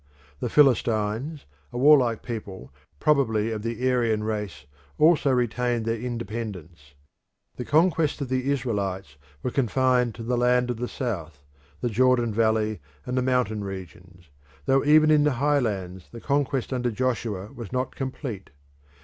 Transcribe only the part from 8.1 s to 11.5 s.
of the Israelites were confined to the land of the south,